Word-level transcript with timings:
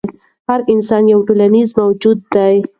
هر 0.47 0.59
انسان 0.73 1.03
یو 1.13 1.19
ټولنیز 1.27 1.69
موجود 1.81 2.17
دی. 2.33 2.55